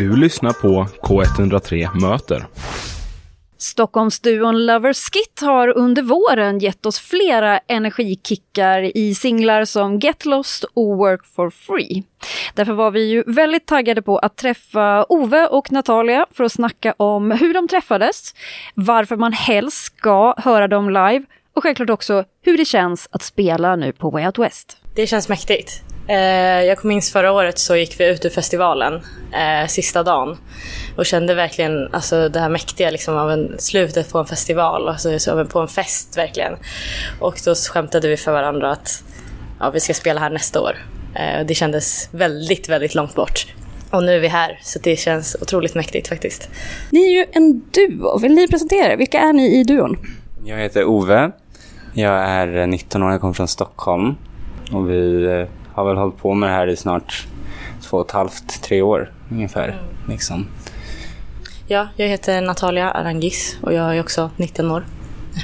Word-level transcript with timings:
Du 0.00 0.16
lyssnar 0.16 0.52
på 0.52 0.86
K103 1.02 2.00
Möter. 2.00 2.46
Stockholmsduon 3.58 4.66
Lovers 4.66 5.10
Skit 5.10 5.40
har 5.40 5.68
under 5.68 6.02
våren 6.02 6.58
gett 6.58 6.86
oss 6.86 6.98
flera 6.98 7.58
energikickar 7.58 8.96
i 8.96 9.14
singlar 9.14 9.64
som 9.64 9.98
Get 9.98 10.24
Lost 10.24 10.64
och 10.64 10.96
Work 10.96 11.26
for 11.26 11.50
Free. 11.50 12.02
Därför 12.54 12.72
var 12.72 12.90
vi 12.90 13.10
ju 13.10 13.24
väldigt 13.26 13.66
taggade 13.66 14.02
på 14.02 14.18
att 14.18 14.36
träffa 14.36 15.04
Ove 15.08 15.46
och 15.46 15.72
Natalia 15.72 16.26
för 16.30 16.44
att 16.44 16.52
snacka 16.52 16.94
om 16.96 17.30
hur 17.30 17.54
de 17.54 17.68
träffades, 17.68 18.34
varför 18.74 19.16
man 19.16 19.32
helst 19.32 19.84
ska 19.84 20.34
höra 20.38 20.68
dem 20.68 20.90
live 20.90 21.24
och 21.54 21.62
självklart 21.62 21.90
också 21.90 22.24
hur 22.42 22.58
det 22.58 22.64
känns 22.64 23.08
att 23.10 23.22
spela 23.22 23.76
nu 23.76 23.92
på 23.92 24.10
Way 24.10 24.26
Out 24.26 24.38
West. 24.38 24.76
Det 24.94 25.06
känns 25.06 25.28
mäktigt. 25.28 25.82
Eh, 26.08 26.64
jag 26.64 26.84
minns 26.84 27.12
förra 27.12 27.32
året 27.32 27.58
så 27.58 27.76
gick 27.76 28.00
vi 28.00 28.08
ut 28.08 28.24
ur 28.24 28.30
festivalen 28.30 28.94
eh, 29.32 29.66
sista 29.68 30.02
dagen 30.02 30.36
och 30.96 31.06
kände 31.06 31.34
verkligen 31.34 31.94
alltså, 31.94 32.28
det 32.28 32.40
här 32.40 32.48
mäktiga 32.48 32.90
liksom, 32.90 33.16
av 33.16 33.30
en, 33.30 33.58
slutet 33.58 34.12
på 34.12 34.18
en 34.18 34.26
festival, 34.26 34.88
alltså, 34.88 35.44
på 35.44 35.60
en 35.60 35.68
fest 35.68 36.18
verkligen. 36.18 36.52
Och 37.20 37.40
då 37.44 37.54
skämtade 37.54 38.08
vi 38.08 38.16
för 38.16 38.32
varandra 38.32 38.70
att 38.70 39.04
ja, 39.60 39.70
vi 39.70 39.80
ska 39.80 39.94
spela 39.94 40.20
här 40.20 40.30
nästa 40.30 40.60
år. 40.60 40.76
Eh, 41.14 41.46
det 41.46 41.54
kändes 41.54 42.08
väldigt, 42.12 42.68
väldigt 42.68 42.94
långt 42.94 43.14
bort. 43.14 43.46
Och 43.90 44.02
nu 44.02 44.14
är 44.14 44.20
vi 44.20 44.28
här, 44.28 44.58
så 44.62 44.78
det 44.78 44.96
känns 44.96 45.36
otroligt 45.40 45.74
mäktigt 45.74 46.08
faktiskt. 46.08 46.48
Ni 46.90 47.04
är 47.04 47.10
ju 47.10 47.26
en 47.32 47.62
duo. 47.70 48.18
Vill 48.18 48.34
ni 48.34 48.48
presentera 48.48 48.92
er? 48.92 48.96
Vilka 48.96 49.20
är 49.20 49.32
ni 49.32 49.60
i 49.60 49.64
duon? 49.64 49.98
Jag 50.44 50.58
heter 50.58 50.84
Ove. 50.84 51.30
Jag 51.92 52.14
är 52.14 52.66
19 52.66 53.02
år, 53.02 53.10
jag 53.10 53.20
kommer 53.20 53.34
från 53.34 53.48
Stockholm. 53.48 54.14
Och 54.72 54.90
vi 54.90 55.24
eh, 55.24 55.48
har 55.74 55.84
väl 55.84 55.96
hållit 55.96 56.16
på 56.16 56.34
med 56.34 56.48
det 56.48 56.52
här 56.52 56.66
i 56.66 56.76
snart 56.76 57.26
två 57.82 57.96
och 57.96 58.06
ett 58.06 58.12
halvt, 58.12 58.62
tre 58.62 58.82
år 58.82 59.12
ungefär. 59.30 59.68
Mm. 59.68 59.84
Liksom. 60.08 60.46
Ja, 61.66 61.88
jag 61.96 62.08
heter 62.08 62.40
Natalia 62.40 62.90
Arangis 62.90 63.58
och 63.62 63.72
jag 63.72 63.96
är 63.96 64.00
också 64.00 64.30
19 64.36 64.70
år 64.70 64.86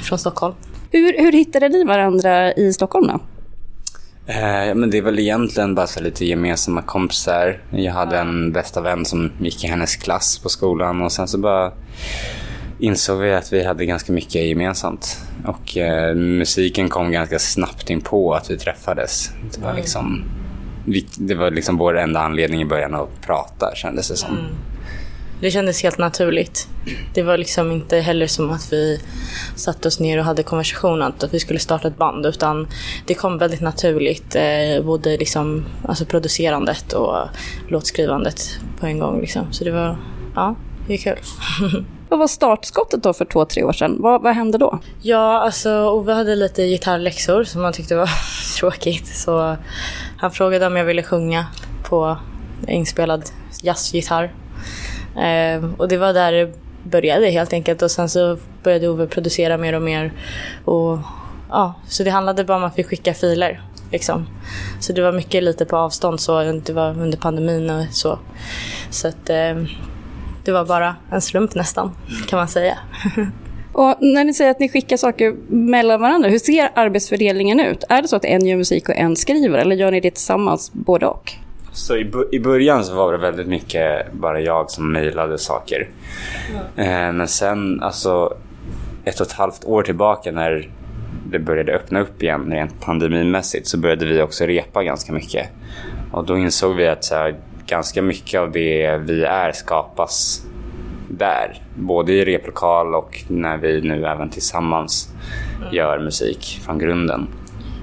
från 0.03 0.19
Stockholm. 0.19 0.55
Hur, 0.91 1.17
hur 1.17 1.31
hittade 1.31 1.69
ni 1.69 1.83
varandra 1.83 2.53
i 2.53 2.73
Stockholm 2.73 3.07
då? 3.07 3.19
Eh, 4.33 4.75
men 4.75 4.89
det 4.89 4.97
är 4.97 5.01
väl 5.01 5.19
egentligen 5.19 5.75
bara 5.75 5.87
så 5.87 6.01
lite 6.01 6.25
gemensamma 6.25 6.81
kompisar. 6.81 7.61
Jag 7.69 7.93
hade 7.93 8.17
en 8.19 8.51
bästa 8.51 8.81
vän 8.81 9.05
som 9.05 9.31
gick 9.39 9.63
i 9.63 9.67
hennes 9.67 9.95
klass 9.95 10.39
på 10.39 10.49
skolan 10.49 11.01
och 11.01 11.11
sen 11.11 11.27
så 11.27 11.37
bara 11.37 11.71
insåg 12.79 13.19
vi 13.19 13.33
att 13.33 13.53
vi 13.53 13.63
hade 13.63 13.85
ganska 13.85 14.11
mycket 14.11 14.45
gemensamt. 14.45 15.17
Och 15.45 15.77
eh, 15.77 16.15
musiken 16.15 16.89
kom 16.89 17.11
ganska 17.11 17.39
snabbt 17.39 17.89
in 17.89 18.01
på 18.01 18.33
att 18.33 18.51
vi 18.51 18.57
träffades. 18.57 19.31
Det 19.55 19.61
var 19.61 19.73
liksom, 19.73 20.23
vi, 20.85 21.07
det 21.17 21.35
var 21.35 21.51
liksom 21.51 21.77
vår 21.77 21.97
enda 21.97 22.19
anledning 22.19 22.61
i 22.61 22.65
början 22.65 22.95
att 22.95 23.21
prata 23.21 23.75
kändes 23.75 24.09
det 24.09 24.15
som. 24.15 24.31
Mm. 24.31 24.45
Det 25.41 25.51
kändes 25.51 25.83
helt 25.83 25.97
naturligt. 25.97 26.67
Det 27.13 27.23
var 27.23 27.37
liksom 27.37 27.71
inte 27.71 27.97
heller 27.97 28.27
som 28.27 28.51
att 28.51 28.73
vi 28.73 29.01
satte 29.55 29.87
oss 29.87 29.99
ner 29.99 30.17
och 30.17 30.25
hade 30.25 30.43
konversation 30.43 31.01
att 31.01 31.33
vi 31.33 31.39
skulle 31.39 31.59
starta 31.59 31.87
ett 31.87 31.97
band 31.97 32.25
utan 32.25 32.67
det 33.05 33.13
kom 33.13 33.37
väldigt 33.37 33.61
naturligt. 33.61 34.35
Eh, 34.35 34.83
både 34.83 35.17
liksom, 35.17 35.65
alltså 35.83 36.05
producerandet 36.05 36.93
och 36.93 37.27
låtskrivandet 37.67 38.59
på 38.79 38.85
en 38.85 38.99
gång. 38.99 39.21
Liksom. 39.21 39.53
Så 39.53 39.63
det 39.63 39.71
var, 39.71 39.97
ja, 40.35 40.55
det 40.87 40.93
är 40.93 40.97
kul. 40.97 41.17
Vad 42.09 42.19
var 42.19 42.27
startskottet 42.27 43.03
då 43.03 43.13
för 43.13 43.25
två, 43.25 43.45
tre 43.45 43.63
år 43.63 43.73
sedan? 43.73 43.97
Vad, 43.99 44.21
vad 44.21 44.35
hände 44.35 44.57
då? 44.57 44.79
Ja, 45.01 45.39
alltså 45.39 45.71
Ove 45.71 46.13
hade 46.13 46.35
lite 46.35 46.67
gitarrläxor 46.67 47.43
som 47.43 47.63
han 47.63 47.73
tyckte 47.73 47.95
var 47.95 48.09
tråkigt. 48.59 49.07
Så 49.07 49.57
han 50.17 50.31
frågade 50.31 50.67
om 50.67 50.75
jag 50.75 50.85
ville 50.85 51.03
sjunga 51.03 51.45
på 51.83 52.17
inspelad 52.67 53.23
jazzgitarr. 53.61 54.33
Eh, 55.17 55.65
och 55.77 55.87
det 55.87 55.97
var 55.97 56.13
där 56.13 56.31
det 56.31 56.53
började 56.83 57.29
helt 57.29 57.53
enkelt. 57.53 57.81
Och 57.81 57.91
sen 57.91 58.09
så 58.09 58.37
började 58.63 58.89
Ove 58.89 59.07
producera 59.07 59.57
mer 59.57 59.73
och 59.73 59.81
mer. 59.81 60.13
Och, 60.65 60.99
ja, 61.49 61.73
så 61.87 62.03
det 62.03 62.09
handlade 62.09 62.43
bara 62.43 62.57
om 62.57 62.63
att 62.63 62.79
vi 62.79 62.83
skickade 62.83 63.17
filer. 63.17 63.61
Liksom. 63.91 64.27
Så 64.79 64.93
det 64.93 65.01
var 65.01 65.11
mycket 65.11 65.43
lite 65.43 65.65
på 65.65 65.77
avstånd 65.77 66.19
så. 66.19 66.41
Det 66.43 66.73
var 66.73 66.89
under 66.89 67.17
pandemin 67.17 67.69
och 67.69 67.85
så. 67.91 68.19
Så 68.89 69.07
att, 69.07 69.29
eh, 69.29 69.55
det 70.47 70.53
var 70.53 70.65
bara 70.65 70.95
en 71.11 71.21
slump 71.21 71.55
nästan, 71.55 71.91
kan 72.27 72.37
man 72.37 72.47
säga. 72.47 72.77
Och 73.71 73.95
när 73.99 74.23
ni 74.23 74.33
säger 74.33 74.51
att 74.51 74.59
ni 74.59 74.69
skickar 74.69 74.97
saker 74.97 75.35
mellan 75.47 76.01
varandra, 76.01 76.29
hur 76.29 76.39
ser 76.39 76.69
arbetsfördelningen 76.75 77.59
ut? 77.59 77.83
Är 77.89 78.01
det 78.01 78.07
så 78.07 78.15
att 78.15 78.25
en 78.25 78.45
gör 78.45 78.57
musik 78.57 78.89
och 78.89 78.95
en 78.95 79.15
skriver, 79.15 79.57
eller 79.57 79.75
gör 79.75 79.91
ni 79.91 79.99
det 79.99 80.11
tillsammans 80.11 80.71
både 80.73 81.05
och? 81.05 81.31
Så 81.71 81.95
i, 81.95 82.11
i 82.31 82.39
början 82.39 82.83
så 82.83 82.95
var 82.95 83.11
det 83.11 83.17
väldigt 83.17 83.47
mycket 83.47 84.13
bara 84.13 84.41
jag 84.41 84.71
som 84.71 84.91
mejlade 84.91 85.37
saker. 85.37 85.89
Mm. 86.77 87.07
Eh, 87.07 87.13
men 87.13 87.27
sen, 87.27 87.83
alltså 87.83 88.37
ett 89.05 89.19
och 89.19 89.27
ett 89.27 89.33
halvt 89.33 89.65
år 89.65 89.83
tillbaka 89.83 90.31
när 90.31 90.69
det 91.31 91.39
började 91.39 91.73
öppna 91.73 91.99
upp 91.99 92.23
igen 92.23 92.51
rent 92.51 92.81
pandemimässigt 92.81 93.67
så 93.67 93.77
började 93.77 94.05
vi 94.05 94.21
också 94.21 94.45
repa 94.45 94.83
ganska 94.83 95.13
mycket. 95.13 95.49
Och 96.11 96.25
då 96.25 96.37
insåg 96.37 96.75
vi 96.75 96.87
att 96.87 97.03
så 97.03 97.15
här, 97.15 97.35
ganska 97.67 98.01
mycket 98.01 98.39
av 98.39 98.51
det 98.51 98.97
vi 98.97 99.23
är 99.23 99.51
skapas 99.51 100.45
där. 101.09 101.61
Både 101.75 102.13
i 102.13 102.25
replokal 102.25 102.95
och 102.95 103.23
när 103.27 103.57
vi 103.57 103.81
nu 103.81 104.05
även 104.05 104.29
tillsammans 104.29 105.09
mm. 105.57 105.73
gör 105.73 105.99
musik 105.99 106.61
från 106.65 106.79
grunden. 106.79 107.27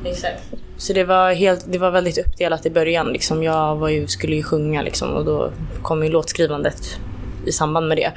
Exakt. 0.04 0.42
Så 0.76 0.92
det 0.92 1.04
var, 1.04 1.32
helt, 1.32 1.64
det 1.72 1.78
var 1.78 1.90
väldigt 1.90 2.18
uppdelat 2.18 2.66
i 2.66 2.70
början. 2.70 3.06
Liksom. 3.06 3.42
Jag 3.42 3.76
var 3.76 3.88
ju, 3.88 4.06
skulle 4.06 4.36
ju 4.36 4.42
sjunga 4.42 4.82
liksom, 4.82 5.10
och 5.10 5.24
då 5.24 5.50
kom 5.82 6.04
ju 6.04 6.10
låtskrivandet 6.10 7.00
i 7.46 7.52
samband 7.52 7.88
med 7.88 7.96
det. 7.96 8.12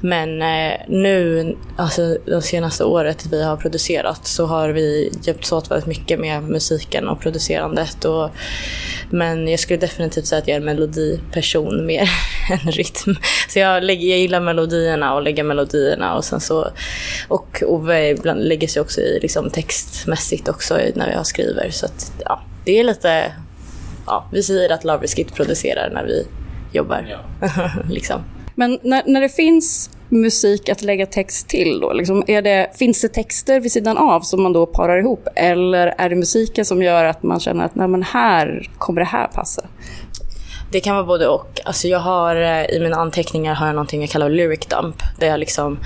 Men 0.00 0.42
eh, 0.42 0.80
nu, 0.88 1.56
alltså 1.76 2.18
det 2.26 2.42
senaste 2.42 2.84
året 2.84 3.26
vi 3.30 3.42
har 3.42 3.56
producerat 3.56 4.26
så 4.26 4.46
har 4.46 4.68
vi 4.68 5.12
hjälpts 5.22 5.52
åt 5.52 5.70
väldigt 5.70 5.86
mycket 5.86 6.20
med 6.20 6.42
musiken 6.42 7.08
och 7.08 7.20
producerandet. 7.20 8.04
Och, 8.04 8.30
men 9.10 9.48
jag 9.48 9.60
skulle 9.60 9.80
definitivt 9.80 10.26
säga 10.26 10.38
att 10.38 10.48
jag 10.48 10.54
är 10.54 10.60
en 10.60 10.64
melodiperson 10.64 11.86
mer 11.86 12.10
än 12.50 12.72
rytm. 12.72 13.16
Så 13.48 13.58
jag, 13.58 13.82
lägger, 13.82 14.08
jag 14.08 14.18
gillar 14.18 14.40
melodierna 14.40 15.14
och 15.14 15.22
lägger 15.22 15.44
melodierna 15.44 16.14
och 16.14 16.24
sen 16.24 16.40
så 16.40 16.70
och 17.28 17.62
Ove 17.66 18.10
ibland 18.10 18.48
lägger 18.48 18.68
sig 18.68 18.82
också 18.82 19.00
i 19.00 19.18
liksom 19.22 19.50
textmässigt 19.50 20.48
också 20.48 20.78
när 20.94 21.12
jag 21.12 21.26
skriver. 21.26 21.70
Så 21.70 21.86
att, 21.86 22.12
ja, 22.24 22.42
det 22.64 22.80
är 22.80 22.84
lite, 22.84 23.32
ja, 24.06 24.28
vi 24.32 24.42
säger 24.42 24.70
att 24.72 24.84
Love 24.84 25.06
Skit 25.06 25.34
producerar 25.34 25.90
när 25.90 26.04
vi 26.04 26.26
jobbar. 26.72 27.06
Ja. 27.40 27.70
liksom. 27.90 28.20
Men 28.54 28.78
när, 28.82 29.02
när 29.06 29.20
det 29.20 29.28
finns 29.28 29.90
musik 30.08 30.68
att 30.68 30.82
lägga 30.82 31.06
text 31.06 31.48
till 31.48 31.80
då? 31.80 31.92
Liksom, 31.92 32.24
är 32.26 32.42
det, 32.42 32.70
finns 32.78 33.00
det 33.00 33.08
texter 33.08 33.60
vid 33.60 33.72
sidan 33.72 33.98
av 33.98 34.20
som 34.20 34.42
man 34.42 34.52
då 34.52 34.66
parar 34.66 34.98
ihop? 34.98 35.28
Eller 35.36 35.86
är 35.98 36.08
det 36.08 36.16
musiken 36.16 36.64
som 36.64 36.82
gör 36.82 37.04
att 37.04 37.22
man 37.22 37.40
känner 37.40 37.64
att 37.64 37.74
Nej, 37.74 37.88
men 37.88 38.02
här 38.02 38.70
kommer 38.78 39.00
det 39.00 39.06
här 39.06 39.26
passa? 39.26 39.62
Det 40.72 40.80
kan 40.80 40.94
vara 40.94 41.06
både 41.06 41.28
och. 41.28 41.60
Alltså 41.64 41.88
jag 41.88 41.98
har, 41.98 42.36
eh, 42.36 42.64
I 42.64 42.80
mina 42.80 42.96
anteckningar 42.96 43.54
har 43.54 43.66
jag 43.66 43.74
någonting 43.74 44.00
jag 44.00 44.10
kallar 44.10 44.28
lyric 44.28 44.66
dump. 44.66 44.96
Där 45.18 45.26
jag 45.26 45.40
liksom 45.40 45.78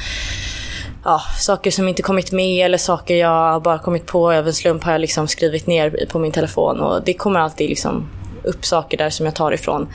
ja, 1.04 1.20
saker 1.38 1.70
som 1.70 1.88
inte 1.88 2.02
kommit 2.02 2.32
med 2.32 2.64
eller 2.64 2.78
saker 2.78 3.16
jag 3.16 3.62
bara 3.62 3.78
kommit 3.78 4.06
på 4.06 4.32
över 4.32 4.48
en 4.48 4.54
slump 4.54 4.84
har 4.84 4.92
jag 4.92 5.00
liksom 5.00 5.28
skrivit 5.28 5.66
ner 5.66 6.06
på 6.10 6.18
min 6.18 6.32
telefon. 6.32 6.80
Och 6.80 7.02
det 7.04 7.14
kommer 7.14 7.40
alltid 7.40 7.68
liksom 7.68 8.08
upp 8.48 8.64
saker 8.64 8.96
där 8.96 9.10
som 9.10 9.26
jag 9.26 9.34
tar 9.34 9.52
ifrån. 9.52 9.88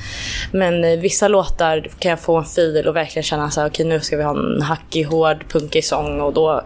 Men 0.51 0.83
eh, 0.83 0.99
vissa 0.99 1.27
låtar 1.27 1.87
kan 1.99 2.09
jag 2.09 2.19
få 2.19 2.37
en 2.37 2.45
fil 2.45 2.87
och 2.87 2.95
verkligen 2.95 3.23
känna 3.23 3.51
så 3.51 3.61
här, 3.61 3.67
okej 3.67 3.85
okay, 3.85 3.97
nu 3.97 3.99
ska 3.99 4.17
vi 4.17 4.23
ha 4.23 4.37
en 4.37 4.61
hackig, 4.61 5.03
hård, 5.05 5.45
punkig 5.49 5.85
sång 5.85 6.21
och 6.21 6.33
då 6.33 6.61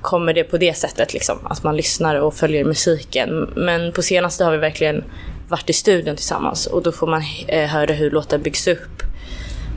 kommer 0.00 0.32
det 0.32 0.44
på 0.44 0.58
det 0.58 0.76
sättet 0.76 1.12
liksom. 1.12 1.38
Att 1.44 1.62
man 1.62 1.76
lyssnar 1.76 2.14
och 2.14 2.34
följer 2.34 2.64
musiken. 2.64 3.52
Men 3.56 3.92
på 3.92 4.02
senaste 4.02 4.44
har 4.44 4.52
vi 4.52 4.58
verkligen 4.58 5.04
varit 5.48 5.70
i 5.70 5.72
studion 5.72 6.16
tillsammans 6.16 6.66
och 6.66 6.82
då 6.82 6.92
får 6.92 7.06
man 7.06 7.22
eh, 7.46 7.68
höra 7.68 7.92
hur 7.92 8.10
låtar 8.10 8.38
byggs 8.38 8.68
upp. 8.68 9.02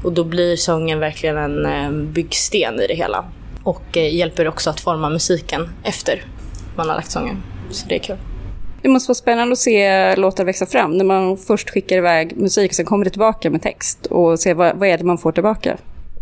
Och 0.03 0.13
då 0.13 0.23
blir 0.23 0.55
sången 0.55 0.99
verkligen 0.99 1.37
en 1.37 1.65
eh, 1.65 1.91
byggsten 1.91 2.81
i 2.81 2.87
det 2.87 2.95
hela. 2.95 3.25
Och 3.63 3.97
hjälper 3.97 4.47
också 4.47 4.69
att 4.69 4.79
forma 4.79 5.09
musiken 5.09 5.69
efter 5.83 6.23
man 6.75 6.89
har 6.89 6.95
lagt 6.95 7.11
sången. 7.11 7.43
Så 7.71 7.87
det 7.87 7.95
är 7.95 7.99
kul. 7.99 8.17
Det 8.81 8.89
måste 8.89 9.09
vara 9.09 9.15
spännande 9.15 9.53
att 9.53 9.59
se 9.59 10.15
låtar 10.15 10.45
växa 10.45 10.65
fram 10.65 10.97
när 10.97 11.05
man 11.05 11.37
först 11.37 11.69
skickar 11.69 11.97
iväg 11.97 12.37
musik 12.37 12.71
och 12.71 12.75
sen 12.75 12.85
kommer 12.85 13.05
det 13.05 13.11
tillbaka 13.11 13.49
med 13.49 13.61
text 13.61 14.05
och 14.05 14.39
se 14.39 14.53
vad, 14.53 14.77
vad 14.77 14.89
är 14.89 14.97
det 14.97 15.03
man 15.03 15.17
får 15.17 15.31
tillbaka. 15.31 15.77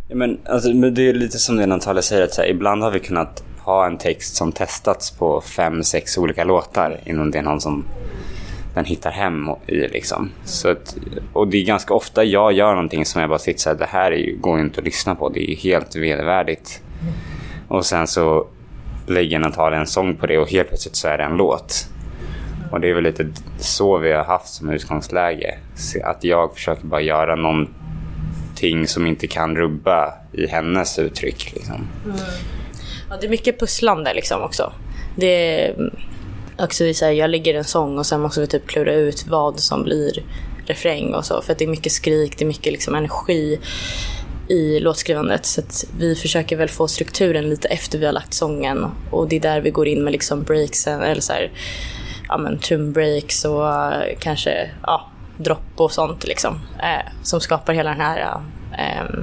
Ja, 0.07 0.15
men, 0.15 0.37
alltså, 0.45 0.69
det 0.69 1.09
är 1.09 1.13
lite 1.13 1.37
som 1.37 1.55
det 1.55 1.65
Natalia 1.65 2.01
säger, 2.01 2.23
att 2.23 2.33
så 2.33 2.41
här, 2.41 2.49
ibland 2.49 2.83
har 2.83 2.91
vi 2.91 2.99
kunnat 2.99 3.43
ha 3.59 3.85
en 3.85 3.97
text 3.97 4.35
som 4.35 4.51
testats 4.51 5.11
på 5.11 5.41
fem, 5.41 5.83
sex 5.83 6.17
olika 6.17 6.43
låtar 6.43 6.99
innan 7.05 7.31
det 7.31 7.37
är 7.37 7.43
någon 7.43 7.61
som 7.61 7.85
den 8.75 8.85
hittar 8.85 9.11
hem 9.11 9.49
i. 9.67 9.75
Liksom. 9.75 10.31
Så 10.43 10.69
att, 10.69 10.95
och 11.33 11.47
det 11.47 11.57
är 11.57 11.65
ganska 11.65 11.93
ofta 11.93 12.23
jag 12.23 12.53
gör 12.53 12.71
någonting 12.71 13.05
som 13.05 13.21
jag 13.21 13.29
bara 13.29 13.39
sitter 13.39 13.59
så 13.59 13.69
här, 13.69 13.77
det 13.77 13.85
här 13.85 14.11
är 14.11 14.17
ju, 14.17 14.37
går 14.37 14.59
inte 14.59 14.79
att 14.79 14.85
lyssna 14.85 15.15
på, 15.15 15.29
det 15.29 15.51
är 15.51 15.55
helt 15.55 15.95
vedervärdigt. 15.95 16.81
Och 17.67 17.85
sen 17.85 18.07
så 18.07 18.47
lägger 19.07 19.39
Natalia 19.39 19.79
en 19.79 19.87
sång 19.87 20.15
på 20.15 20.27
det 20.27 20.37
och 20.37 20.51
helt 20.51 20.67
plötsligt 20.67 20.95
så 20.95 21.07
är 21.07 21.17
det 21.17 21.23
en 21.23 21.37
låt. 21.37 21.87
Och 22.75 22.81
det 22.81 22.89
är 22.89 22.93
väl 22.93 23.03
lite 23.03 23.27
så 23.59 23.97
vi 23.97 24.11
har 24.11 24.23
haft 24.23 24.53
som 24.53 24.69
utgångsläge. 24.69 25.57
Att 26.03 26.23
jag 26.23 26.53
försöker 26.53 26.85
bara 26.85 27.01
göra 27.01 27.35
någonting 27.35 28.87
som 28.87 29.07
inte 29.07 29.27
kan 29.27 29.55
rubba 29.55 30.13
i 30.31 30.47
hennes 30.47 30.99
uttryck. 30.99 31.53
Liksom. 31.55 31.87
Mm. 32.05 32.17
Ja, 33.09 33.17
det 33.21 33.27
är 33.27 33.29
mycket 33.29 33.59
pusslande 33.59 34.13
liksom 34.13 34.41
också. 34.41 34.73
Det 35.15 35.27
är 35.27 35.73
mm, 35.73 35.95
också 36.57 36.93
så 36.93 37.05
här, 37.05 37.11
jag 37.11 37.29
lägger 37.29 37.55
en 37.55 37.63
sång 37.63 37.97
och 37.97 38.05
sen 38.05 38.21
måste 38.21 38.41
vi 38.41 38.47
typ 38.47 38.67
klura 38.67 38.93
ut 38.93 39.27
vad 39.27 39.59
som 39.59 39.83
blir 39.83 40.23
refräng 40.65 41.13
och 41.13 41.25
så. 41.25 41.41
För 41.41 41.51
att 41.51 41.59
det 41.59 41.65
är 41.65 41.69
mycket 41.69 41.91
skrik, 41.91 42.37
det 42.37 42.43
är 42.43 42.47
mycket 42.47 42.73
liksom 42.73 42.95
energi 42.95 43.59
i 44.47 44.79
låtskrivandet. 44.79 45.45
Så 45.45 45.61
att 45.61 45.85
vi 45.99 46.15
försöker 46.15 46.55
väl 46.55 46.69
få 46.69 46.87
strukturen 46.87 47.49
lite 47.49 47.67
efter 47.67 47.99
vi 47.99 48.05
har 48.05 48.13
lagt 48.13 48.33
sången. 48.33 48.85
Och 49.11 49.29
det 49.29 49.35
är 49.35 49.39
där 49.39 49.61
vi 49.61 49.69
går 49.69 49.87
in 49.87 50.03
med 50.03 50.11
liksom 50.11 50.43
breaksen, 50.43 51.01
eller 51.01 51.21
så 51.21 51.33
här, 51.33 51.51
ja 52.29 52.37
men 52.37 52.59
trumbreaks 52.59 53.45
och 53.45 53.67
eh, 53.69 54.17
kanske 54.19 54.69
ja, 54.83 55.07
dropp 55.37 55.59
och 55.75 55.91
sånt 55.91 56.27
liksom. 56.27 56.59
Eh, 56.79 57.11
som 57.23 57.39
skapar 57.41 57.73
hela 57.73 57.89
den 57.89 58.01
här 58.01 58.37
eh, 58.77 59.19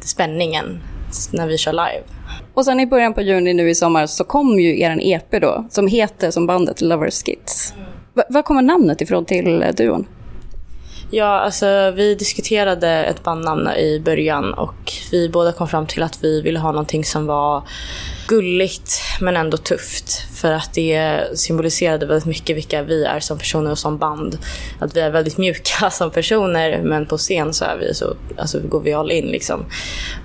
spänningen 0.00 0.80
när 1.32 1.46
vi 1.46 1.58
kör 1.58 1.72
live. 1.72 2.02
Och 2.54 2.64
sen 2.64 2.80
i 2.80 2.86
början 2.86 3.14
på 3.14 3.20
juni 3.20 3.54
nu 3.54 3.70
i 3.70 3.74
sommar 3.74 4.06
så 4.06 4.24
kom 4.24 4.60
ju 4.60 4.80
er 4.80 4.98
EP 5.02 5.40
då, 5.40 5.66
som 5.70 5.86
heter 5.86 6.30
som 6.30 6.46
bandet 6.46 6.80
Lovers 6.80 7.22
Kids. 7.22 7.74
Va- 8.14 8.24
Var 8.28 8.42
kommer 8.42 8.62
namnet 8.62 9.00
ifrån 9.00 9.24
till 9.24 9.62
eh, 9.62 9.68
duon? 9.74 10.06
Ja, 11.10 11.24
alltså 11.40 11.90
vi 11.90 12.14
diskuterade 12.14 12.88
ett 12.90 13.22
bandnamn 13.24 13.68
i 13.68 14.00
början 14.04 14.54
och 14.54 14.92
vi 15.10 15.28
båda 15.28 15.52
kom 15.52 15.68
fram 15.68 15.86
till 15.86 16.02
att 16.02 16.24
vi 16.24 16.40
ville 16.42 16.58
ha 16.58 16.70
någonting 16.72 17.04
som 17.04 17.26
var 17.26 17.62
gulligt 18.26 19.00
men 19.20 19.36
ändå 19.36 19.56
tufft. 19.56 20.26
För 20.34 20.52
att 20.52 20.72
det 20.72 21.24
symboliserade 21.34 22.06
väldigt 22.06 22.26
mycket 22.26 22.56
vilka 22.56 22.82
vi 22.82 23.04
är 23.04 23.20
som 23.20 23.38
personer 23.38 23.70
och 23.70 23.78
som 23.78 23.98
band. 23.98 24.38
Att 24.78 24.96
vi 24.96 25.00
är 25.00 25.10
väldigt 25.10 25.38
mjuka 25.38 25.90
som 25.90 26.10
personer 26.10 26.82
men 26.82 27.06
på 27.06 27.18
scen 27.18 27.54
så 27.54 27.64
är 27.64 27.76
vi 27.76 27.94
så, 27.94 28.14
alltså 28.38 28.60
går 28.60 28.80
vi 28.80 28.92
all 28.92 29.10
in 29.10 29.26
liksom. 29.26 29.64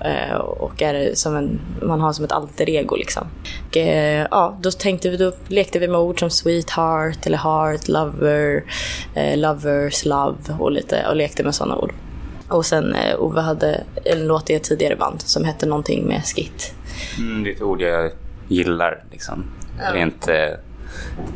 Eh, 0.05 0.35
och 0.35 0.81
är 0.81 1.15
som 1.15 1.35
en, 1.35 1.59
man 1.81 2.01
har 2.01 2.13
som 2.13 2.25
ett 2.25 2.31
alter 2.31 2.69
ego 2.69 2.95
liksom. 2.95 3.27
Och, 3.69 3.77
eh, 3.77 4.27
ja, 4.31 4.57
då 4.61 4.71
tänkte 4.71 5.09
vi, 5.09 5.17
då 5.17 5.31
lekte 5.47 5.79
vi 5.79 5.87
med 5.87 5.99
ord 5.99 6.19
som 6.19 6.29
sweetheart 6.29 7.25
eller 7.25 7.37
heart, 7.37 7.87
lover, 7.87 8.63
eh, 9.15 9.37
lovers, 9.37 10.05
love 10.05 10.37
och 10.59 10.71
lite 10.71 11.07
och 11.09 11.15
lekte 11.15 11.43
med 11.43 11.55
sådana 11.55 11.77
ord. 11.77 11.93
Och 12.47 12.65
sen 12.65 12.95
eh, 12.95 13.19
Ove 13.19 13.41
hade 13.41 13.83
en 14.03 14.27
låt 14.27 14.49
i 14.49 14.53
ett 14.53 14.63
tidigare 14.63 14.95
band 14.95 15.21
som 15.21 15.45
hette 15.45 15.65
någonting 15.65 16.07
med 16.07 16.25
skit. 16.25 16.73
Mm, 17.17 17.43
det 17.43 17.49
är 17.49 17.55
ett 17.55 17.61
ord 17.61 17.81
jag 17.81 18.11
gillar. 18.47 19.03
Liksom. 19.11 19.45
Rent 19.93 20.27
eh, 20.27 20.49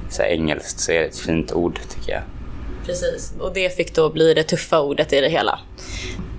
så 0.10 0.22
här 0.22 0.30
engelskt 0.30 0.80
så 0.80 0.92
är 0.92 1.00
det 1.00 1.06
ett 1.06 1.20
fint 1.20 1.54
ord 1.54 1.80
tycker 1.90 2.12
jag. 2.12 2.22
Precis. 2.86 3.34
Och 3.40 3.54
det 3.54 3.76
fick 3.76 3.96
då 3.96 4.10
bli 4.10 4.34
det 4.34 4.44
tuffa 4.44 4.82
ordet 4.82 5.14
i 5.14 5.22
det 5.22 5.30
hela. 5.30 5.60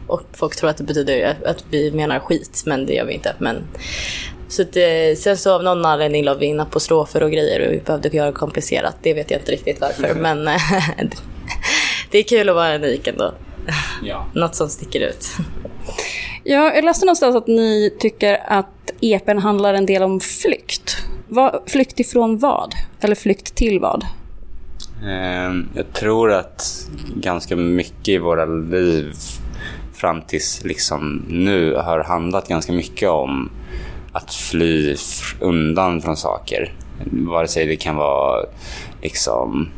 Och 0.07 0.23
folk 0.33 0.57
tror 0.57 0.71
att 0.71 0.77
det 0.77 0.85
betyder 0.85 1.37
att 1.45 1.65
vi 1.71 1.93
menar 1.93 2.19
skit, 2.19 2.63
men 2.67 2.87
det 2.87 2.93
gör 2.93 3.05
vi 3.05 3.13
inte. 3.13 3.35
Men... 3.39 3.65
Så 4.49 4.63
att, 4.63 4.77
eh, 4.77 5.17
sen 5.17 5.37
så 5.37 5.55
av 5.55 5.63
någon 5.63 5.85
anledning 5.85 6.25
la 6.25 6.35
vi 6.35 6.47
in 6.47 6.61
apostrofer 6.61 7.23
och 7.23 7.31
grejer 7.31 7.67
och 7.67 7.73
vi 7.73 7.79
behövde 7.79 8.09
göra 8.09 8.27
det 8.27 8.33
komplicerat. 8.33 8.97
Det 9.03 9.15
vet 9.15 9.31
jag 9.31 9.41
inte 9.41 9.53
riktigt 9.53 9.81
varför, 9.81 10.15
men 10.21 10.49
eh, 10.49 10.61
det 12.11 12.19
är 12.19 12.23
kul 12.23 12.49
att 12.49 12.55
vara 12.55 12.75
unik 12.75 13.07
ändå. 13.07 13.35
Ja. 14.03 14.27
Något 14.35 14.55
som 14.55 14.69
sticker 14.69 15.01
ut. 15.01 15.27
Ja, 16.49 16.75
jag 16.75 16.85
läste 16.85 17.07
någonstans 17.07 17.37
att 17.37 17.47
ni 17.47 17.97
tycker 17.99 18.43
att 18.47 18.93
EPn 19.01 19.39
handlar 19.39 19.75
en 19.75 19.87
del 19.87 20.03
om 20.03 20.21
flykt. 20.21 20.97
Va, 21.29 21.61
flykt 21.67 22.01
ifrån 22.01 22.39
vad? 22.39 22.75
Eller 23.01 23.15
flykt 23.15 23.55
till 23.55 23.81
vad? 23.81 24.05
Ehm, 25.05 25.69
jag 25.75 25.93
tror 25.93 26.33
att 26.33 26.89
ganska 27.17 27.57
mycket 27.57 28.09
i 28.09 28.19
våra 28.19 28.45
liv 28.45 29.13
fram 29.95 30.23
tills 30.23 30.65
liksom 30.65 31.25
nu 31.29 31.75
har 31.75 32.05
handlat 32.05 32.49
ganska 32.49 32.73
mycket 32.73 33.09
om 33.09 33.51
att 34.13 34.35
fly 34.35 34.97
undan 35.41 36.03
från 36.03 36.17
saker. 36.17 36.75
Vare 37.13 37.49
sig 37.49 37.67
det 37.67 37.77
kan 37.77 37.97
vara 37.97 38.47
liksom 39.03 39.69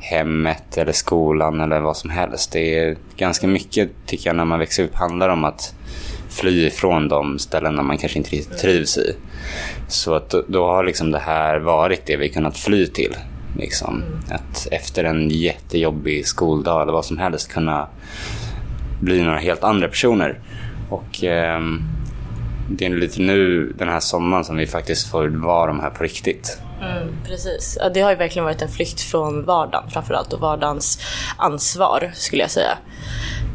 hemmet 0.00 0.78
eller 0.78 0.92
skolan 0.92 1.60
eller 1.60 1.80
vad 1.80 1.96
som 1.96 2.10
helst. 2.10 2.52
Det 2.52 2.78
är 2.78 2.96
ganska 3.16 3.46
mycket, 3.46 3.90
tycker 4.06 4.28
jag, 4.28 4.36
när 4.36 4.44
man 4.44 4.58
växer 4.58 4.84
upp 4.84 4.94
handlar 4.94 5.28
om 5.28 5.44
att 5.44 5.74
fly 6.28 6.66
ifrån 6.66 7.08
de 7.08 7.38
ställena 7.38 7.82
man 7.82 7.98
kanske 7.98 8.18
inte 8.18 8.30
riktigt 8.30 8.58
trivs 8.58 8.98
i. 8.98 9.16
Så 9.88 10.14
att 10.14 10.30
då, 10.30 10.44
då 10.48 10.66
har 10.66 10.84
liksom 10.84 11.10
det 11.10 11.18
här 11.18 11.58
varit 11.58 12.06
det 12.06 12.16
vi 12.16 12.28
kunnat 12.28 12.58
fly 12.58 12.86
till. 12.86 13.16
Liksom. 13.58 14.02
Att 14.30 14.68
efter 14.70 15.04
en 15.04 15.30
jättejobbig 15.30 16.26
skoldag 16.26 16.82
eller 16.82 16.92
vad 16.92 17.04
som 17.04 17.18
helst 17.18 17.52
kunna 17.52 17.88
bli 19.00 19.22
några 19.22 19.38
helt 19.38 19.64
andra 19.64 19.88
personer. 19.88 20.38
Och 20.88 21.24
ehm, 21.24 21.82
det 22.70 22.86
är 22.86 22.90
lite 22.90 23.22
nu 23.22 23.72
den 23.78 23.88
här 23.88 24.00
sommaren 24.00 24.44
som 24.44 24.56
vi 24.56 24.66
faktiskt 24.66 25.10
får 25.10 25.28
vara 25.28 25.66
de 25.66 25.80
här 25.80 25.90
på 25.90 26.04
riktigt. 26.04 26.58
Mm, 26.80 27.16
precis. 27.26 27.78
Ja, 27.80 27.88
det 27.88 28.00
har 28.00 28.10
ju 28.10 28.16
verkligen 28.16 28.44
varit 28.44 28.62
en 28.62 28.68
flykt 28.68 29.00
från 29.00 29.44
vardagen 29.44 29.90
framförallt 29.90 30.32
och 30.32 30.40
vardagens 30.40 30.98
ansvar 31.36 32.10
skulle 32.14 32.42
jag 32.42 32.50
säga. 32.50 32.78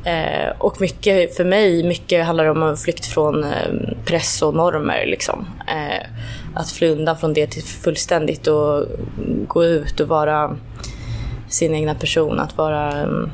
Eh, 0.06 0.50
och 0.57 0.81
mycket, 0.81 1.36
för 1.36 1.45
mig, 1.45 1.83
mycket 1.83 2.25
handlar 2.25 2.45
om 2.45 2.63
en 2.63 2.77
flykt 2.77 3.06
från 3.06 3.44
eh, 3.44 3.74
press 4.06 4.42
och 4.42 4.56
normer. 4.56 5.06
Liksom. 5.06 5.48
Eh, 5.68 6.07
att 6.56 6.72
fly 6.72 6.88
undan 6.88 7.18
från 7.18 7.33
det 7.33 7.48
till 7.48 7.63
fullständigt 7.63 8.48
och 8.48 8.86
gå 9.48 9.66
ut 9.66 10.00
och 10.00 10.07
vara 10.07 10.57
sin 11.48 11.75
egna 11.75 11.95
person. 11.95 12.39
Att 12.39 12.57
vara 12.57 12.92
mm, 12.92 13.31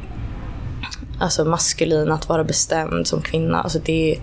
alltså 1.19 1.45
maskulin, 1.45 2.11
att 2.11 2.29
vara 2.29 2.43
bestämd 2.43 3.07
som 3.07 3.21
kvinna. 3.21 3.61
Alltså 3.61 3.79
det 3.79 4.11
är, 4.11 4.19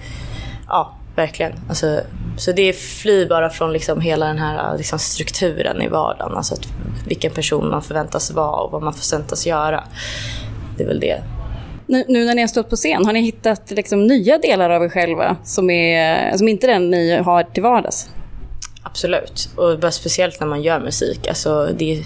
ja, 0.69 0.97
verkligen. 1.17 1.53
Alltså, 1.69 2.00
så 2.38 2.52
det 2.52 2.62
är 2.62 2.73
fly 2.73 3.26
bara 3.26 3.50
från 3.50 3.73
liksom 3.73 4.00
hela 4.00 4.26
den 4.26 4.38
här 4.38 4.79
liksom 4.79 4.99
strukturen 4.99 5.82
i 5.82 5.88
vardagen. 5.88 6.37
Alltså 6.37 6.55
att 6.55 6.69
vilken 7.06 7.32
person 7.32 7.70
man 7.70 7.82
förväntas 7.82 8.31
vara 8.31 8.61
och 8.62 8.73
vad 8.73 8.82
man 8.82 8.93
förväntas 8.93 9.46
göra. 9.46 9.85
Det 10.76 10.82
är 10.82 10.88
väl 10.88 11.00
det. 11.00 11.23
Nu, 11.87 12.05
nu 12.08 12.25
när 12.25 12.35
ni 12.35 12.40
har 12.40 12.49
stått 12.49 12.70
på 12.70 12.76
scen, 12.76 13.06
har 13.06 13.12
ni 13.12 13.20
hittat 13.20 13.70
liksom 13.70 14.06
nya 14.06 14.38
delar 14.38 14.70
av 14.70 14.85
er 14.85 14.88
själva 14.88 15.37
som, 15.44 15.70
är, 15.70 16.37
som 16.37 16.49
inte 16.49 16.67
den 16.67 16.90
ni 16.90 17.17
har 17.17 17.43
till 17.43 17.62
vardags? 17.62 18.08
Absolut. 18.82 19.49
Och 19.56 19.79
bara 19.79 19.90
speciellt 19.90 20.40
när 20.40 20.46
man 20.46 20.62
gör 20.62 20.81
musik. 20.81 21.26
Alltså 21.29 21.69
det, 21.79 22.05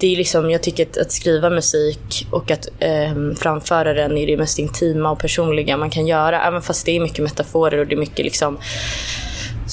det 0.00 0.12
är 0.12 0.16
liksom, 0.16 0.50
jag 0.50 0.62
tycker 0.62 0.86
att, 0.86 0.98
att 0.98 1.12
skriva 1.12 1.50
musik 1.50 2.26
och 2.30 2.50
att 2.50 2.68
eh, 2.78 3.34
framföra 3.36 3.92
den 3.92 4.18
är 4.18 4.26
det 4.26 4.36
mest 4.36 4.58
intima 4.58 5.10
och 5.10 5.18
personliga 5.18 5.76
man 5.76 5.90
kan 5.90 6.06
göra. 6.06 6.42
Även 6.42 6.62
fast 6.62 6.86
det 6.86 6.96
är 6.96 7.00
mycket 7.00 7.24
metaforer 7.24 7.78
och 7.78 7.86
det 7.86 7.94
är 7.94 8.00
mycket 8.00 8.24
liksom 8.24 8.58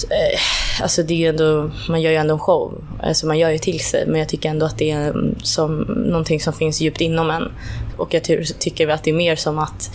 eh, 0.04 0.40
Alltså 0.82 1.04
det 1.04 1.14
är 1.14 1.18
ju 1.18 1.28
ändå, 1.28 1.72
man 1.90 2.02
gör 2.02 2.12
ju 2.12 2.18
ändå 2.18 2.34
en 2.34 2.40
show. 2.40 2.84
Alltså 3.04 3.28
man 3.28 3.38
gör 3.38 3.50
ju 3.50 3.58
till 3.58 3.80
sig. 3.80 4.08
Men 4.08 4.20
jag 4.20 4.30
tycker 4.30 4.50
ändå 4.50 4.66
att 4.66 4.78
det 4.78 4.92
är 4.92 5.14
som, 5.44 5.78
någonting 5.88 6.40
som 6.40 6.54
finns 6.54 6.82
djupt 6.82 7.02
inom 7.02 7.30
en. 7.30 7.52
Och 7.98 8.14
jag 8.14 8.24
ty- 8.24 8.44
tycker 8.46 8.88
att 8.88 9.04
det 9.04 9.10
är 9.10 9.14
mer 9.16 9.36
som 9.36 9.60
att 9.60 9.92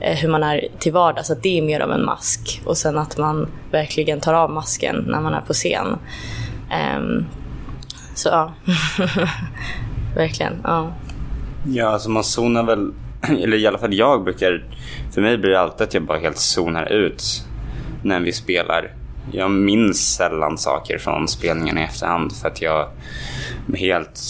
eh, 0.00 0.16
hur 0.16 0.28
man 0.28 0.42
är 0.42 0.68
till 0.78 0.92
vardags, 0.92 1.30
att 1.30 1.42
det 1.42 1.58
är 1.58 1.62
mer 1.62 1.80
av 1.80 1.92
en 1.92 2.04
mask. 2.04 2.60
Och 2.64 2.76
sen 2.76 2.98
att 2.98 3.18
man 3.18 3.48
verkligen 3.70 4.20
tar 4.20 4.34
av 4.34 4.50
masken 4.50 5.04
när 5.08 5.20
man 5.20 5.34
är 5.34 5.40
på 5.40 5.52
scen. 5.52 5.98
Eh, 6.70 7.22
så 8.14 8.28
ja, 8.28 8.52
verkligen. 10.16 10.52
Ja. 10.64 10.92
Ja, 11.68 11.86
alltså 11.88 12.10
man 12.10 12.24
zonar 12.24 12.62
väl, 12.62 12.92
eller 13.42 13.56
i 13.56 13.66
alla 13.66 13.78
fall 13.78 13.94
jag 13.94 14.24
brukar, 14.24 14.64
för 15.14 15.20
mig 15.20 15.38
blir 15.38 15.50
det 15.50 15.60
alltid 15.60 15.86
att 15.86 15.94
jag 15.94 16.02
bara 16.02 16.18
helt 16.18 16.38
zonar 16.38 16.92
ut 16.92 17.44
när 18.02 18.20
vi 18.20 18.32
spelar. 18.32 18.92
Jag 19.32 19.50
minns 19.50 20.14
sällan 20.14 20.58
saker 20.58 20.98
från 20.98 21.28
spelningen 21.28 21.78
i 21.78 21.82
efterhand 21.82 22.32
för 22.32 22.48
att 22.48 22.62
jag 22.62 22.88
helt 23.74 24.20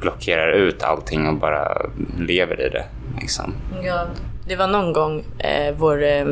blockerar 0.00 0.52
ut 0.52 0.82
allting 0.82 1.28
och 1.28 1.36
bara 1.36 1.82
lever 2.18 2.66
i 2.66 2.68
det. 2.68 2.84
Liksom. 3.20 3.54
Ja, 3.82 4.06
det 4.48 4.56
var 4.56 4.66
någon 4.66 4.92
gång 4.92 5.24
eh, 5.38 5.74
vår... 5.78 6.02
Eh, 6.02 6.26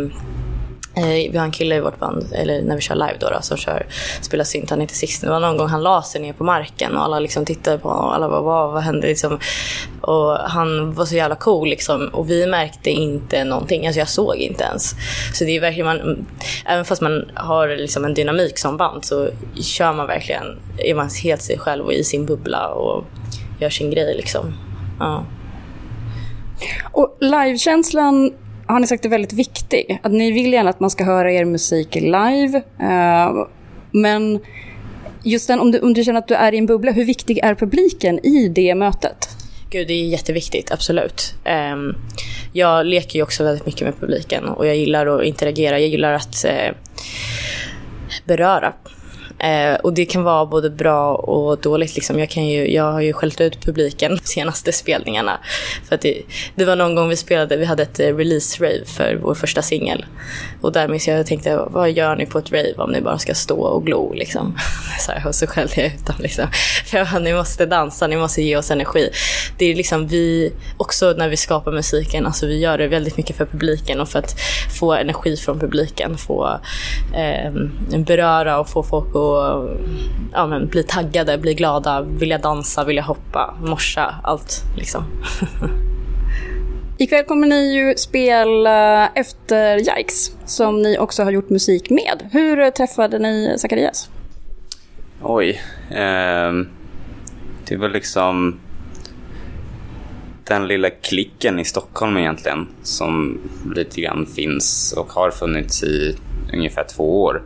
Eh, 0.98 1.32
vi 1.32 1.38
har 1.38 1.44
en 1.44 1.50
kille 1.50 1.76
i 1.76 1.80
vårt 1.80 1.98
band, 1.98 2.26
eller 2.32 2.62
när 2.62 2.74
vi 2.74 2.80
kör 2.80 2.94
live 2.94 3.16
då, 3.20 3.28
då 3.30 3.38
som 3.42 3.56
kör, 3.56 3.86
spelar 4.20 4.44
synt, 4.44 4.70
han 4.70 4.80
heter 4.80 4.94
Sixten. 4.94 5.26
Det 5.26 5.32
var 5.32 5.40
någon 5.40 5.56
gång 5.56 5.68
han 5.68 5.82
la 5.82 6.02
sig 6.02 6.20
ner 6.20 6.32
på 6.32 6.44
marken 6.44 6.96
och 6.96 7.04
alla 7.04 7.18
liksom 7.18 7.44
tittade 7.44 7.78
på 7.78 7.88
honom 7.88 8.04
och 8.04 8.14
alla 8.14 8.28
bara 8.28 8.40
vad, 8.40 8.72
vad 8.72 8.82
hände 8.82 9.06
liksom? 9.06 9.38
Och 10.00 10.36
han 10.36 10.92
var 10.92 11.04
så 11.04 11.16
jävla 11.16 11.36
cool 11.36 11.68
liksom 11.68 12.08
och 12.08 12.30
vi 12.30 12.46
märkte 12.46 12.90
inte 12.90 13.44
någonting, 13.44 13.86
alltså 13.86 13.98
jag 13.98 14.08
såg 14.08 14.36
inte 14.36 14.64
ens. 14.64 14.94
Så 15.34 15.44
det 15.44 15.56
är 15.56 15.60
verkligen, 15.60 15.86
man, 15.86 16.26
även 16.66 16.84
fast 16.84 17.02
man 17.02 17.30
har 17.34 17.68
liksom 17.68 18.04
en 18.04 18.14
dynamik 18.14 18.58
som 18.58 18.76
band 18.76 19.04
så 19.04 19.28
kör 19.62 19.92
man 19.92 20.06
verkligen, 20.06 20.58
är 20.78 20.94
man 20.94 21.08
helt 21.22 21.42
sig 21.42 21.58
själv 21.58 21.84
och 21.84 21.92
i 21.92 22.04
sin 22.04 22.26
bubbla 22.26 22.68
och 22.68 23.04
gör 23.60 23.70
sin 23.70 23.90
grej 23.90 24.14
liksom. 24.16 24.54
Ja. 24.98 25.24
Och 26.92 27.16
livekänslan 27.20 28.32
har 28.68 28.80
ni 28.80 28.86
sagt 28.86 29.04
är 29.04 29.08
väldigt 29.08 29.32
viktig. 29.32 30.00
Att 30.02 30.12
ni 30.12 30.30
vill 30.30 30.52
gärna 30.52 30.70
att 30.70 30.80
man 30.80 30.90
ska 30.90 31.04
höra 31.04 31.32
er 31.32 31.44
musik 31.44 31.94
live. 31.94 32.62
eh, 32.80 33.46
men 33.90 34.40
just 35.22 35.48
den, 35.48 35.60
om 35.60 35.70
du, 35.70 35.80
om 35.80 35.94
du 35.94 36.04
känner 36.04 36.18
att 36.18 36.28
du 36.28 36.34
är 36.34 36.54
i 36.54 36.58
en 36.58 36.66
bubbla, 36.66 36.92
hur 36.92 37.04
viktig 37.04 37.38
är 37.38 37.54
publiken 37.54 38.26
i 38.26 38.48
det 38.48 38.74
mötet? 38.74 39.28
Gud, 39.70 39.88
det 39.88 39.92
är 39.92 40.06
jätteviktigt, 40.06 40.72
absolut. 40.72 41.34
Um, 41.72 41.96
jag 42.52 42.86
leker 42.86 43.18
ju 43.18 43.22
också 43.22 43.44
väldigt 43.44 43.66
mycket 43.66 43.82
med 43.82 44.00
publiken 44.00 44.44
och 44.44 44.66
jag 44.66 44.76
gillar 44.76 45.06
att 45.06 45.24
interagera. 45.24 45.80
Jag 45.80 45.88
gillar 45.88 46.12
att 46.12 46.44
uh, 46.48 46.76
beröra 48.24 48.72
Eh, 49.38 49.74
och 49.74 49.92
det 49.92 50.06
kan 50.06 50.22
vara 50.22 50.46
både 50.46 50.70
bra 50.70 51.14
och 51.14 51.58
dåligt. 51.58 51.94
Liksom. 51.94 52.18
Jag, 52.18 52.30
kan 52.30 52.46
ju, 52.46 52.72
jag 52.72 52.92
har 52.92 53.00
ju 53.00 53.12
skällt 53.12 53.40
ut 53.40 53.60
publiken 53.60 54.16
de 54.16 54.24
senaste 54.24 54.72
spelningarna. 54.72 55.38
För 55.88 55.94
att 55.94 56.00
det, 56.00 56.22
det 56.54 56.64
var 56.64 56.76
någon 56.76 56.94
gång 56.94 57.08
vi 57.08 57.16
spelade, 57.16 57.56
vi 57.56 57.64
hade 57.64 57.82
ett 57.82 58.00
eh, 58.00 58.16
release-rave 58.16 58.84
för 58.84 59.18
vår 59.22 59.34
första 59.34 59.62
singel. 59.62 60.04
Och 60.60 60.72
där 60.72 60.88
minns 60.88 61.08
jag, 61.08 61.18
jag 61.18 61.26
tänkte, 61.26 61.56
vad 61.70 61.90
gör 61.90 62.16
ni 62.16 62.26
på 62.26 62.38
ett 62.38 62.52
rave 62.52 62.74
om 62.76 62.92
ni 62.92 63.00
bara 63.00 63.18
ska 63.18 63.34
stå 63.34 63.60
och 63.60 63.86
glo? 63.86 64.12
Liksom. 64.12 64.58
Så 65.00 65.12
här, 65.12 65.26
och 65.26 65.34
så 65.34 65.46
skällde 65.46 65.72
jag 65.76 65.86
ut 65.86 66.06
dem. 66.06 66.16
Liksom. 66.18 66.46
För 66.86 66.98
jag, 66.98 67.22
ni 67.22 67.32
måste 67.32 67.66
dansa, 67.66 68.06
ni 68.06 68.16
måste 68.16 68.42
ge 68.42 68.56
oss 68.56 68.70
energi. 68.70 69.10
Det 69.58 69.66
är 69.66 69.74
liksom 69.74 70.06
vi, 70.06 70.52
också 70.76 71.14
när 71.18 71.28
vi 71.28 71.36
skapar 71.36 71.72
musiken, 71.72 72.26
alltså 72.26 72.46
vi 72.46 72.58
gör 72.58 72.78
det 72.78 72.88
väldigt 72.88 73.16
mycket 73.16 73.36
för 73.36 73.46
publiken 73.46 74.00
och 74.00 74.08
för 74.08 74.18
att 74.18 74.34
få 74.80 74.92
energi 74.92 75.36
från 75.36 75.58
publiken. 75.60 76.18
Få 76.18 76.60
eh, 77.14 77.52
beröra 77.98 78.60
och 78.60 78.68
få 78.68 78.82
folk 78.82 79.08
att 79.08 79.27
och 79.28 79.76
ja, 80.32 80.46
men, 80.46 80.66
bli 80.66 80.82
taggade, 80.82 81.38
bli 81.38 81.54
glada, 81.54 82.02
vilja 82.02 82.38
dansa, 82.38 82.84
vilja 82.84 83.02
hoppa, 83.02 83.54
morsa, 83.60 84.14
allt 84.22 84.62
liksom. 84.76 85.04
Ikväll 86.98 87.24
kommer 87.24 87.46
ni 87.46 87.74
ju 87.74 87.94
spela 87.96 89.08
efter 89.08 89.78
Yikes, 89.78 90.32
som 90.46 90.82
ni 90.82 90.98
också 90.98 91.24
har 91.24 91.30
gjort 91.30 91.50
musik 91.50 91.90
med. 91.90 92.28
Hur 92.32 92.70
träffade 92.70 93.18
ni 93.18 93.54
Zacharias? 93.58 94.10
Oj. 95.22 95.60
Eh, 95.90 96.52
det 97.68 97.76
var 97.76 97.88
liksom 97.88 98.60
den 100.44 100.68
lilla 100.68 100.90
klicken 100.90 101.58
i 101.58 101.64
Stockholm 101.64 102.16
egentligen 102.16 102.68
som 102.82 103.40
lite 103.74 104.00
grann 104.00 104.26
finns 104.26 104.94
och 104.96 105.12
har 105.12 105.30
funnits 105.30 105.82
i 105.82 106.16
ungefär 106.52 106.84
två 106.84 107.22
år. 107.22 107.42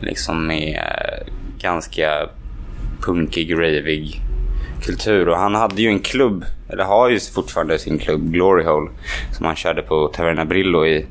Liksom 0.00 0.46
med 0.46 0.76
eh, 0.76 1.32
ganska 1.58 2.28
punkig, 3.00 3.54
ravig 3.54 4.20
kultur. 4.82 5.28
Och 5.28 5.36
han 5.36 5.54
hade 5.54 5.82
ju 5.82 5.88
en 5.88 5.98
klubb, 5.98 6.44
eller 6.68 6.84
har 6.84 7.08
ju 7.08 7.20
fortfarande 7.20 7.78
sin 7.78 7.98
klubb 7.98 8.32
Glory 8.32 8.64
Hole, 8.64 8.90
som 9.36 9.46
han 9.46 9.56
körde 9.56 9.82
på 9.82 10.08
Taverna 10.08 10.44
Brillo 10.44 10.86
i, 10.86 11.06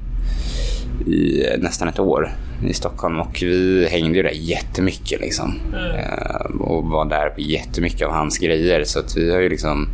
i 1.07 1.45
nästan 1.57 1.87
ett 1.87 1.99
år 1.99 2.29
i 2.67 2.73
Stockholm. 2.73 3.19
Och 3.19 3.37
vi 3.41 3.87
hängde 3.91 4.17
ju 4.17 4.23
där 4.23 4.31
jättemycket 4.33 5.21
liksom. 5.21 5.59
Mm. 5.73 5.85
Uh, 5.85 6.61
och 6.61 6.85
var 6.85 7.05
där 7.05 7.29
på 7.29 7.41
jättemycket 7.41 8.07
av 8.07 8.13
hans 8.13 8.37
grejer. 8.37 8.83
Så 8.83 8.99
att 8.99 9.17
vi 9.17 9.33
har 9.33 9.39
ju 9.39 9.49
liksom 9.49 9.87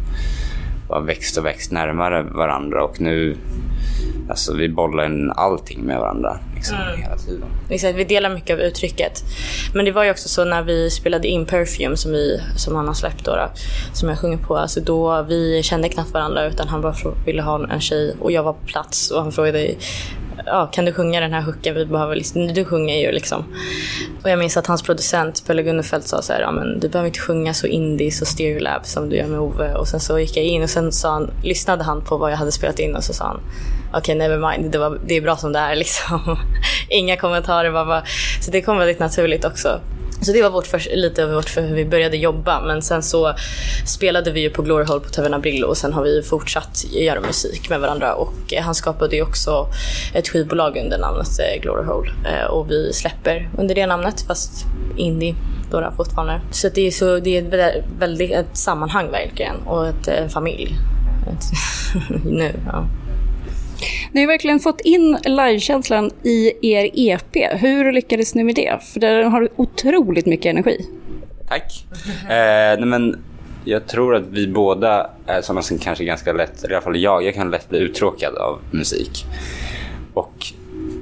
bara 0.87 0.99
växt 0.99 1.37
och 1.37 1.45
växt 1.45 1.71
närmare 1.71 2.23
varandra 2.23 2.83
och 2.83 3.01
nu 3.01 3.37
Alltså 4.29 4.53
vi 4.53 4.69
bollar 4.69 5.33
allting 5.35 5.81
med 5.81 5.99
varandra 5.99 6.39
liksom, 6.55 6.77
mm. 6.77 7.01
hela 7.01 7.17
tiden. 7.17 7.43
Exakt, 7.69 7.95
vi 7.95 8.03
delar 8.03 8.29
mycket 8.29 8.53
av 8.53 8.59
uttrycket. 8.59 9.23
Men 9.73 9.85
det 9.85 9.91
var 9.91 10.03
ju 10.03 10.11
också 10.11 10.29
så 10.29 10.45
när 10.45 10.61
vi 10.61 10.89
spelade 10.89 11.27
in 11.27 11.45
Perfume 11.45 11.97
som, 11.97 12.11
vi, 12.11 12.41
som 12.57 12.75
han 12.75 12.87
har 12.87 12.93
släppt 12.93 13.25
då, 13.25 13.35
då 13.35 13.49
som 13.93 14.09
jag 14.09 14.19
sjunger 14.19 14.37
på. 14.37 14.57
Alltså 14.57 14.79
då, 14.79 15.21
vi 15.21 15.63
kände 15.63 15.89
knappt 15.89 16.13
varandra 16.13 16.45
utan 16.47 16.67
han 16.67 16.81
bara 16.81 16.95
ville 17.25 17.41
ha 17.41 17.67
en 17.69 17.81
tjej 17.81 18.15
och 18.19 18.31
jag 18.31 18.43
var 18.43 18.53
på 18.53 18.65
plats 18.65 19.11
och 19.11 19.21
han 19.21 19.31
frågade 19.31 19.75
ja, 20.47 20.69
kan 20.71 20.85
du 20.85 20.93
sjunga 20.93 21.19
den 21.19 21.33
här 21.33 21.41
hooken? 21.41 21.75
Vi 21.75 21.85
behöver 21.85 22.15
liksom, 22.15 22.47
du 22.47 22.65
sjunger 22.65 22.95
ju 22.95 23.11
liksom. 23.11 23.45
Och 24.23 24.29
jag 24.29 24.39
minns 24.39 24.57
att 24.57 24.67
hans 24.67 24.83
producent 24.83 25.43
Pelle 25.47 25.63
Gunnefelt 25.63 26.07
sa 26.07 26.21
så 26.21 26.33
här, 26.33 26.41
ja, 26.41 26.51
men 26.51 26.79
du 26.79 26.89
behöver 26.89 27.07
inte 27.07 27.19
sjunga 27.19 27.53
så 27.53 27.67
indies 27.67 28.21
och 28.21 28.27
stereolab 28.27 28.85
som 28.85 29.09
du 29.09 29.15
gör 29.15 29.27
med 29.27 29.39
Ove. 29.39 29.73
Och 29.73 29.87
sen 29.87 29.99
så 29.99 30.19
gick 30.19 30.37
jag 30.37 30.45
in 30.45 30.63
och 30.63 30.69
sen 30.69 30.91
sa 30.91 31.11
han, 31.11 31.31
lyssnade 31.43 31.83
han 31.83 32.01
på 32.01 32.17
vad 32.17 32.31
jag 32.31 32.37
hade 32.37 32.51
spelat 32.51 32.79
in 32.79 32.95
och 32.95 33.03
så 33.03 33.13
sa 33.13 33.25
han, 33.25 33.39
okej 33.89 33.99
okay, 33.99 34.15
never 34.15 34.51
mind, 34.51 34.71
det, 34.71 34.77
var, 34.77 34.99
det 35.05 35.15
är 35.15 35.21
bra 35.21 35.37
som 35.37 35.53
det 35.53 35.59
är 35.59 35.75
liksom. 35.75 36.37
Inga 36.89 37.17
kommentarer, 37.17 37.71
bara, 37.71 38.03
så 38.41 38.51
det 38.51 38.61
kom 38.61 38.77
väldigt 38.77 38.99
naturligt 38.99 39.45
också. 39.45 39.79
Så 40.21 40.31
det 40.31 40.41
var 40.41 40.49
vårt 40.49 40.67
för, 40.67 40.95
lite 40.95 41.23
av 41.23 41.31
vårt 41.31 41.49
för 41.49 41.61
hur 41.61 41.75
vi 41.75 41.85
började 41.85 42.17
jobba. 42.17 42.61
Men 42.61 42.81
sen 42.81 43.03
så 43.03 43.33
spelade 43.85 44.31
vi 44.31 44.41
ju 44.41 44.49
på 44.49 44.61
Glory 44.61 44.85
Hall 44.85 44.99
på 44.99 45.09
Taverna 45.09 45.39
Brillo 45.39 45.67
och 45.67 45.77
sen 45.77 45.93
har 45.93 46.03
vi 46.03 46.23
fortsatt 46.23 46.85
göra 46.91 47.21
musik 47.21 47.69
med 47.69 47.79
varandra. 47.79 48.13
Och 48.13 48.53
eh, 48.53 48.63
han 48.63 48.75
skapade 48.75 49.15
ju 49.15 49.21
också 49.21 49.67
ett 50.13 50.27
skivbolag 50.27 50.77
under 50.77 50.97
namnet 50.97 51.27
eh, 51.39 51.61
Glory 51.61 51.85
Hall. 51.85 52.09
Eh, 52.25 52.45
och 52.45 52.71
vi 52.71 52.93
släpper 52.93 53.49
under 53.57 53.75
det 53.75 53.85
namnet 53.85 54.21
fast 54.21 54.65
indie 54.97 55.35
då, 55.71 55.93
fortfarande. 55.97 56.41
Så 56.51 56.69
det 56.69 56.87
är, 56.87 56.91
så, 56.91 57.19
det 57.19 57.37
är 57.37 57.77
ett 57.77 57.85
väldigt 57.99 58.31
ett 58.31 58.57
sammanhang 58.57 59.11
verkligen 59.11 59.55
och 59.65 59.87
ett, 59.87 60.07
en 60.07 60.29
familj. 60.29 60.75
Ett, 61.27 61.43
nu, 62.25 62.53
ja. 62.65 62.87
Ni 64.11 64.21
har 64.21 64.27
verkligen 64.27 64.59
fått 64.59 64.81
in 64.81 65.17
livekänslan 65.25 66.11
i 66.23 66.51
er 66.61 66.89
EP. 66.93 67.59
Hur 67.61 67.91
lyckades 67.91 68.35
ni 68.35 68.43
med 68.43 68.55
det? 68.55 68.83
För 68.93 68.99
den 68.99 69.31
har 69.31 69.49
otroligt 69.55 70.25
mycket 70.25 70.45
energi. 70.45 70.85
Tack. 71.47 71.85
Eh, 72.23 72.79
nej 72.79 72.85
men, 72.85 73.23
jag 73.65 73.87
tror 73.87 74.15
att 74.15 74.27
vi 74.27 74.47
båda 74.47 75.09
är 75.25 75.41
sådana 75.41 75.61
som 75.61 75.77
kanske 75.77 76.05
ganska 76.05 76.33
lätt, 76.33 76.63
i 76.63 76.73
alla 76.73 76.81
fall 76.81 76.97
jag, 76.97 77.23
jag 77.23 77.35
kan 77.35 77.51
lätt 77.51 77.69
bli 77.69 77.79
uttråkad 77.79 78.35
av 78.35 78.59
musik. 78.71 79.25
Och 80.13 80.53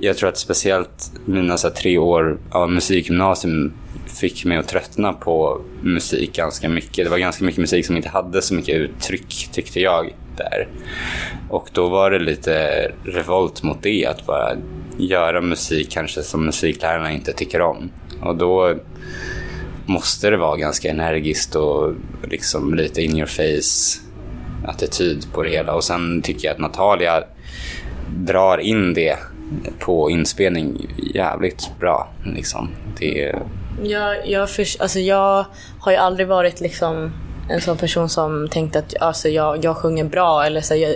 jag 0.01 0.17
tror 0.17 0.29
att 0.29 0.37
speciellt 0.37 1.11
mina 1.25 1.57
så 1.57 1.67
här, 1.67 1.75
tre 1.75 1.97
år 1.97 2.37
av 2.49 2.71
musikgymnasium 2.71 3.73
fick 4.05 4.45
mig 4.45 4.57
att 4.57 4.67
tröttna 4.67 5.13
på 5.13 5.61
musik 5.81 6.35
ganska 6.35 6.69
mycket. 6.69 7.05
Det 7.05 7.09
var 7.09 7.17
ganska 7.17 7.45
mycket 7.45 7.59
musik 7.59 7.85
som 7.85 7.97
inte 7.97 8.09
hade 8.09 8.41
så 8.41 8.53
mycket 8.53 8.75
uttryck 8.75 9.49
tyckte 9.51 9.79
jag 9.79 10.13
där. 10.37 10.67
Och 11.49 11.69
då 11.73 11.89
var 11.89 12.11
det 12.11 12.19
lite 12.19 12.91
revolt 13.03 13.63
mot 13.63 13.83
det, 13.83 14.05
att 14.05 14.25
bara 14.25 14.51
göra 14.97 15.41
musik 15.41 15.91
kanske 15.91 16.23
som 16.23 16.45
musiklärarna 16.45 17.11
inte 17.11 17.33
tycker 17.33 17.61
om. 17.61 17.91
Och 18.21 18.35
då 18.35 18.75
måste 19.85 20.29
det 20.29 20.37
vara 20.37 20.57
ganska 20.57 20.89
energiskt 20.89 21.55
och 21.55 21.93
liksom 22.23 22.73
lite 22.73 23.01
in 23.01 23.17
your 23.17 23.27
face 23.27 24.01
attityd 24.67 25.33
på 25.33 25.43
det 25.43 25.49
hela. 25.49 25.73
Och 25.73 25.83
sen 25.83 26.21
tycker 26.21 26.47
jag 26.47 26.53
att 26.53 26.59
Natalia 26.59 27.23
drar 28.17 28.57
in 28.57 28.93
det 28.93 29.17
på 29.79 30.09
inspelning 30.09 30.87
jävligt 31.13 31.71
bra. 31.79 32.09
Liksom. 32.23 32.69
Det... 32.99 33.35
Jag, 33.83 34.27
jag, 34.27 34.49
för, 34.49 34.65
alltså 34.79 34.99
jag 34.99 35.45
har 35.79 35.91
ju 35.91 35.97
aldrig 35.97 36.27
varit 36.27 36.61
liksom 36.61 37.11
en 37.49 37.61
sån 37.61 37.77
person 37.77 38.09
som 38.09 38.49
tänkte 38.49 38.79
att 38.79 39.01
alltså, 39.01 39.29
jag, 39.29 39.65
jag 39.65 39.77
sjunger 39.77 40.03
bra. 40.03 40.45
Eller 40.45 40.61
så 40.61 40.75
jag, 40.75 40.95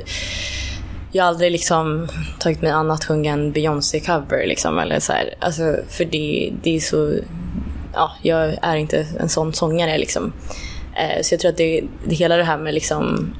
jag 1.11 1.23
har 1.23 1.29
aldrig 1.29 1.51
liksom 1.51 2.07
tagit 2.39 2.61
mig 2.61 2.71
annat 2.71 2.99
att 2.99 3.05
sjunga 3.05 3.33
en 3.33 3.53
Beyoncé-cover. 3.53 4.47
Liksom, 4.47 4.79
eller 4.79 4.99
så 4.99 5.13
här. 5.13 5.33
Alltså, 5.39 5.75
för 5.89 6.05
det, 6.05 6.53
det 6.63 6.75
är 6.75 6.79
så... 6.79 7.13
Ja, 7.93 8.11
jag 8.21 8.57
är 8.61 8.75
inte 8.75 9.07
en 9.19 9.29
sån 9.29 9.53
sångare. 9.53 9.97
Liksom. 9.97 10.33
Eh, 10.95 11.21
så 11.21 11.33
jag 11.33 11.39
tror 11.39 11.51
att 11.51 11.57
det, 11.57 11.83
det 12.05 12.15
hela 12.15 12.37
det 12.37 12.43
här 12.43 12.57
med 12.57 12.73
liksom, 12.73 13.33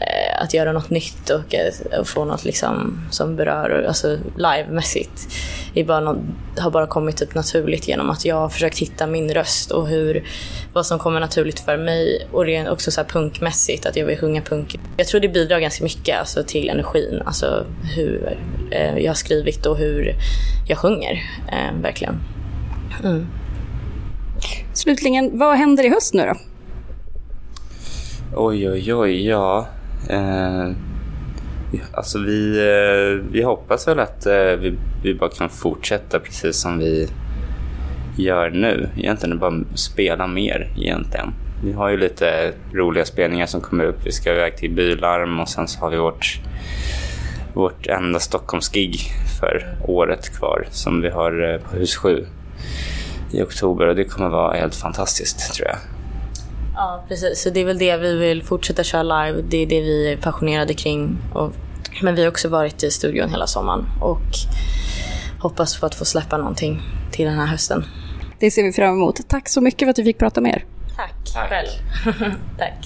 eh, 0.00 0.25
att 0.46 0.54
göra 0.54 0.72
något 0.72 0.90
nytt 0.90 1.30
och, 1.30 1.54
eh, 1.54 2.00
och 2.00 2.08
få 2.08 2.24
något 2.24 2.44
liksom, 2.44 3.00
som 3.10 3.36
berör 3.36 3.84
alltså, 3.88 4.18
livemässigt 4.36 5.28
är 5.74 5.84
bara 5.84 6.00
något, 6.00 6.18
har 6.58 6.70
bara 6.70 6.86
kommit 6.86 7.16
typ 7.16 7.34
naturligt 7.34 7.88
genom 7.88 8.10
att 8.10 8.24
jag 8.24 8.36
har 8.36 8.48
försökt 8.48 8.78
hitta 8.78 9.06
min 9.06 9.34
röst 9.34 9.70
och 9.70 9.88
hur, 9.88 10.24
vad 10.72 10.86
som 10.86 10.98
kommer 10.98 11.20
naturligt 11.20 11.60
för 11.60 11.76
mig. 11.76 12.28
Och 12.32 12.46
det 12.46 12.56
är 12.56 12.70
också 12.70 12.90
så 12.90 13.00
här 13.00 13.08
punkmässigt, 13.08 13.86
att 13.86 13.96
jag 13.96 14.06
vill 14.06 14.18
sjunga 14.18 14.42
punk. 14.42 14.80
Jag 14.96 15.06
tror 15.06 15.20
det 15.20 15.28
bidrar 15.28 15.60
ganska 15.60 15.84
mycket 15.84 16.18
alltså, 16.18 16.42
till 16.42 16.68
energin, 16.68 17.22
alltså 17.26 17.64
hur 17.96 18.38
eh, 18.70 18.98
jag 18.98 19.10
har 19.10 19.14
skrivit 19.14 19.66
och 19.66 19.76
hur 19.76 20.14
jag 20.68 20.78
sjunger. 20.78 21.12
Eh, 21.52 21.80
verkligen. 21.82 22.20
Mm. 23.04 23.26
Slutligen, 24.72 25.38
vad 25.38 25.56
händer 25.56 25.84
i 25.84 25.88
höst 25.88 26.14
nu 26.14 26.26
då? 26.26 26.34
Oj, 28.34 28.70
oj, 28.70 28.94
oj, 28.94 29.26
ja. 29.26 29.66
Eh, 30.08 30.70
alltså 31.92 32.18
vi, 32.18 32.58
eh, 32.58 33.24
vi 33.32 33.42
hoppas 33.42 33.88
väl 33.88 34.00
att 34.00 34.26
eh, 34.26 34.56
vi, 34.58 34.78
vi 35.02 35.14
bara 35.14 35.30
kan 35.30 35.48
fortsätta 35.48 36.18
precis 36.18 36.56
som 36.56 36.78
vi 36.78 37.08
gör 38.16 38.50
nu. 38.50 38.88
Egentligen 38.96 39.38
bara 39.38 39.64
spela 39.74 40.26
mer 40.26 40.72
egentligen. 40.76 41.34
Vi 41.64 41.72
har 41.72 41.88
ju 41.88 41.96
lite 41.96 42.52
roliga 42.72 43.04
spelningar 43.04 43.46
som 43.46 43.60
kommer 43.60 43.84
upp. 43.84 43.98
Vi 44.04 44.12
ska 44.12 44.32
iväg 44.32 44.56
till 44.56 44.70
Bylarm 44.70 45.40
och 45.40 45.48
sen 45.48 45.68
så 45.68 45.80
har 45.80 45.90
vi 45.90 45.96
vårt, 45.96 46.40
vårt 47.54 47.86
enda 47.86 48.20
Stockholmsgig 48.20 49.00
för 49.40 49.76
året 49.84 50.38
kvar 50.38 50.66
som 50.70 51.02
vi 51.02 51.10
har 51.10 51.52
eh, 51.52 51.60
på 51.60 51.76
Hus 51.76 51.96
7 51.96 52.26
i 53.32 53.42
oktober 53.42 53.86
och 53.86 53.96
det 53.96 54.04
kommer 54.04 54.28
vara 54.28 54.56
helt 54.56 54.74
fantastiskt 54.74 55.54
tror 55.54 55.68
jag. 55.68 55.95
Ja, 56.76 57.04
precis. 57.08 57.42
Så 57.42 57.50
det 57.50 57.60
är 57.60 57.64
väl 57.64 57.78
det 57.78 57.96
vi 57.96 58.16
vill 58.16 58.42
fortsätta 58.42 58.84
köra 58.84 59.02
live. 59.02 59.42
Det 59.42 59.56
är 59.56 59.66
det 59.66 59.80
vi 59.80 60.12
är 60.12 60.16
passionerade 60.16 60.74
kring. 60.74 61.18
Och, 61.34 61.52
men 62.02 62.14
vi 62.14 62.22
har 62.22 62.28
också 62.28 62.48
varit 62.48 62.82
i 62.82 62.90
studion 62.90 63.30
hela 63.30 63.46
sommaren 63.46 63.86
och 64.00 64.22
hoppas 65.40 65.80
på 65.80 65.86
att 65.86 65.94
få 65.94 66.04
släppa 66.04 66.38
någonting 66.38 66.82
till 67.10 67.26
den 67.26 67.34
här 67.34 67.46
hösten. 67.46 67.84
Det 68.38 68.50
ser 68.50 68.62
vi 68.62 68.72
fram 68.72 68.94
emot. 68.94 69.28
Tack 69.28 69.48
så 69.48 69.60
mycket 69.60 69.86
för 69.86 69.90
att 69.90 69.98
vi 69.98 70.04
fick 70.04 70.18
prata 70.18 70.40
med 70.40 70.52
er. 70.52 70.64
Tack, 70.96 71.48
Tack. 71.48 71.82
Tack. 72.58 72.78